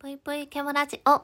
[0.00, 1.20] ぷいぷいケムラジオ。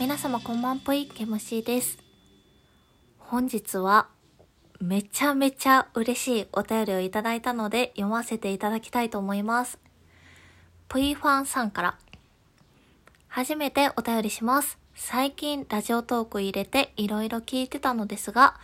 [0.00, 1.96] 皆様こんばんぷいケムシです。
[3.20, 4.08] 本日は
[4.80, 9.78] めちゃめちゃ嬉しいお便りをいただいたので読ませていただきたいと思います。
[10.88, 11.98] ぷいファンさんから。
[13.28, 14.76] 初めてお便りします。
[14.96, 18.56] 最近ラジオトーク入れていろいろ聞いてたのですが、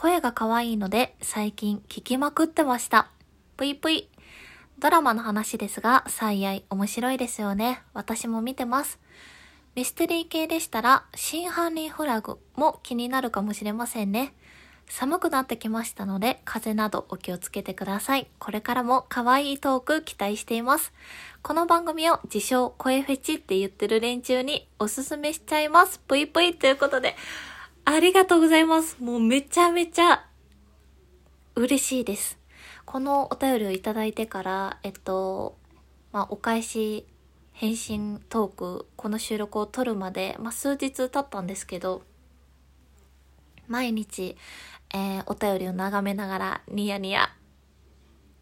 [0.00, 3.10] 声が可愛いので最近聞きまくってました。
[3.56, 4.08] ぷいぷい。
[4.78, 7.82] ドラマの話ですが、最愛面白いですよね。
[7.94, 9.00] 私も見てます。
[9.74, 14.34] ミステリー系でしたら、真犯人フラグも気になるかもしれませんね。
[14.86, 18.28] 寒くなってきましたので、風邪などお気をつけてください。
[18.38, 20.92] これからも可愛いトーク期待しています。
[21.42, 25.98] この番組を自称声フェチって言ってる連中におすすめしちゃいます。
[26.06, 27.16] ぷいぷいということで、
[27.90, 28.98] ありがとうございます。
[29.00, 30.26] もうめちゃめちゃ
[31.54, 32.38] 嬉しいです。
[32.84, 35.56] このお便りをいただいてから、えっと、
[36.12, 37.06] まあ、お返し
[37.52, 42.02] 返信トーク、この収録を撮るまで、まあ、数日経ったんですけど、
[43.68, 44.36] 毎日、
[44.92, 47.30] えーお便りを眺めながら、ニヤニヤ、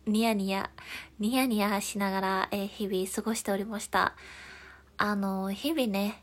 [0.06, 0.70] ニヤニヤ、
[1.20, 4.16] ニヤニヤしながら、えー日々過ごしておりました。
[4.96, 6.20] あの、日々ね、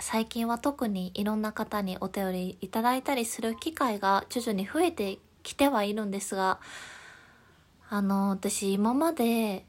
[0.00, 6.58] 最近は特にいろんな方にお便りいただいたりする機会が徐々に増えてきてはいるんですが、
[7.88, 9.64] あの、私今まで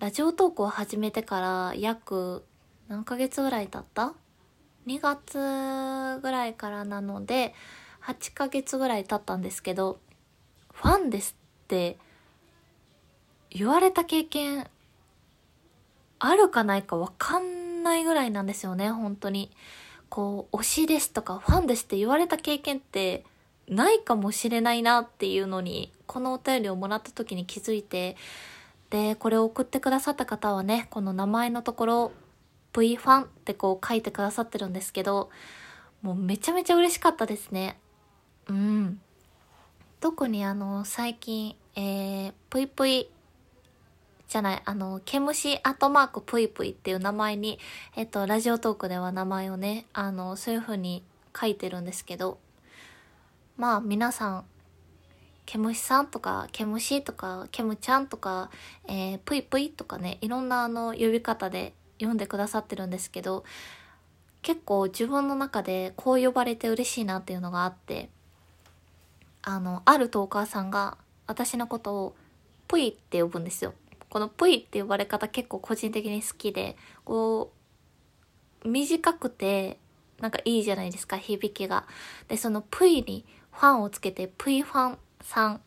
[0.00, 2.44] ラジオトークを始めてから約
[2.88, 4.14] 何ヶ月ぐらい経った
[4.86, 7.54] ?2 月ぐらいからなので、
[8.02, 10.00] 8ヶ月ぐらい経ったんですけど、
[10.72, 11.98] ファンですって
[13.50, 14.66] 言われた経験
[16.18, 17.57] あるかないかわかん
[17.88, 19.50] ないぐらいなんですよね、本当に。
[20.08, 23.24] こう、推しですとかファンですって言われた経験って
[23.68, 28.16] ないかもしれないなっていうのに、このお便りをもらった時に気づいて、
[28.90, 32.12] で、これを送ってくださった方はね、この名前のところ、
[32.72, 35.30] V ファンってこう書いてくださってるんですけど、
[36.02, 37.78] もうめちゃめちゃ嬉しかったですね。
[38.48, 39.00] うん。
[40.00, 43.08] 特にあの、最近、えー、ぷいぷい
[44.28, 47.58] じゃない、あの、ケムシアットマークぷいぷいっていう名前に、
[47.96, 51.02] えっと、ラジオトークでは名前をね、あの、そういう風に
[51.38, 52.38] 書いてるんですけど、
[53.56, 54.44] まあ、皆さん、
[55.46, 58.50] ケムシさんとか、ケムシとか、ケムちゃんとか、
[58.86, 63.44] えー、ぷいぷいとかね、いろんなあの、呼び方で読んでくださってるんですけど、
[64.42, 68.10] 結構自分の中でこう呼ばれて嬉しいなっていうのがあって、
[69.42, 72.16] あの、あるトーカーさんが私のことを
[72.68, 73.72] ぷいって呼ぶんですよ。
[74.10, 77.52] このぷいって呼ばれ方結構個人的に好きで、こ
[78.64, 79.78] う、短くて、
[80.20, 81.86] なんかいいじゃないですか、響きが。
[82.28, 85.60] で、そのぷいにファンをつけて、ぷいファンさん。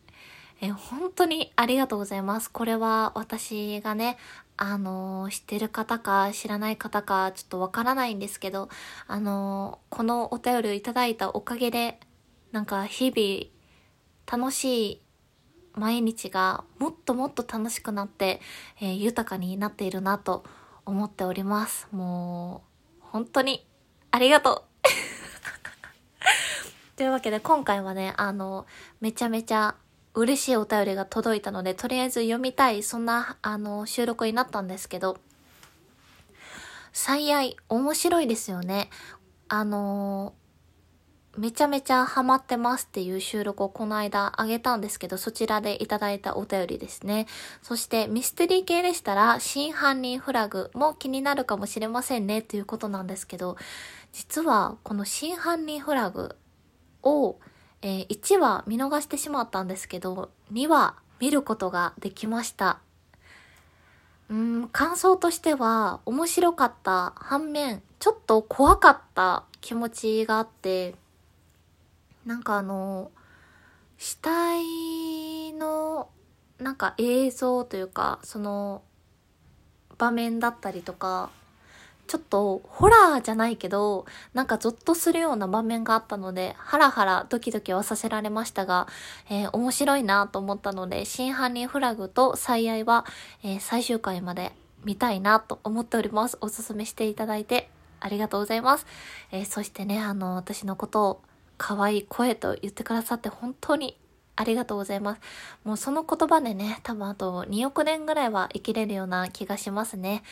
[0.60, 2.50] え、本当にありがとうございます。
[2.50, 4.16] これは私がね、
[4.56, 8.68] あの知ってる方か知らない方かちょっとわからないんですけど、
[9.08, 11.98] あのこのお便りをいただいたおかげで、
[12.52, 15.01] なんか日々楽しい
[15.74, 18.40] 毎日がもっともっと楽しくなって、
[18.80, 20.44] えー豊かになっているなと
[20.84, 21.88] 思っております。
[21.92, 22.62] も
[23.00, 23.66] う、本当に
[24.10, 24.62] ありがとう
[26.96, 28.66] というわけで今回はね、あの、
[29.00, 29.74] めちゃめちゃ
[30.14, 35.18] 嬉しいお便りが届いたので、とりあえず読みたい、そんな、あの、収録になったんですけど、
[36.92, 38.90] 最愛、面白いですよね。
[39.48, 40.32] あの
[41.38, 47.26] めちゃめちゃハマってますっていう収録をこの間あげたんですけど、そちらでいただいたお便りですね。
[47.62, 53.56] そしてミステリー系でしたら、真犯人フラグも気になるかもしれませんねっていうことなんですけど、
[54.12, 56.36] 実はこの真犯人フラグ
[57.02, 57.38] を、
[57.80, 62.80] えー1話見逃してしまったんですけど、2話見ることができました。
[64.28, 70.94] うん、感想としては面白かった反面、ちょっと怖かった気持ちがあって、
[72.24, 73.10] なんかあの、
[73.98, 76.08] 死体の
[76.58, 78.82] なんか映像というか、その
[79.98, 81.30] 場面だったりとか、
[82.06, 88.86] ちょっとホラーじゃないけど、なんかゾッとするような場面があったので、ハラハラドキドキはさせられましたが、
[89.30, 93.06] えー面白いなと思ったので、真犯人フラグと最愛は、
[93.42, 94.52] えー最終回まで
[94.84, 96.36] 見たいなと思っております。
[96.40, 97.70] おすすめしていただいて
[98.00, 98.86] ありがとうございます。
[99.30, 101.22] えーそしてね、あの、私のことを
[101.62, 103.96] 可愛い声と言ってくださって本当に
[104.34, 105.20] ありがとうございます。
[105.62, 110.24] もうその言葉でね、多分あと2億年ぐらいは生きれるような気がしますね。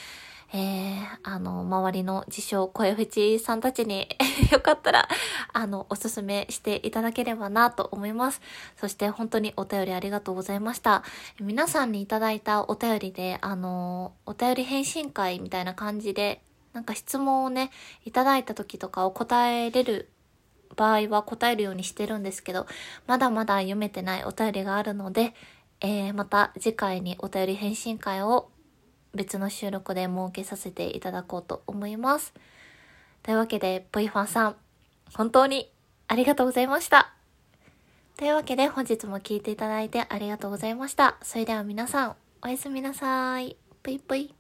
[0.53, 4.09] えー、あの、周りの自称声フェチさんたちに
[4.51, 5.09] よかったら、
[5.53, 8.41] あの、おすすめしていただければなと思います。
[8.77, 11.05] そして本当にお便りありがとうございました。
[11.39, 16.43] 皆さんにいただいたお便りで、あの、お便り返信会みたいな感じで、
[16.73, 17.71] なんか質問をね、
[18.05, 20.09] いただいた時とかを答えれる
[20.77, 22.67] 場合は答えるようにしてるんですけど、
[23.07, 25.35] まだまだ読めてないお便りがあるので、
[25.81, 28.51] えー、また次回にお便り返信会を
[29.15, 32.33] 別の収録で設けさせていただこうと思います。
[33.23, 34.57] というわけで、ぽいファンさん、
[35.15, 35.71] 本当に
[36.09, 37.13] ありがとうございました。
[38.17, 41.17] というわけで、本日も聴いていただいてありがとうございました。
[41.23, 43.57] それでは皆さん、おやすみなさい。
[43.83, 44.40] ぷいぷい。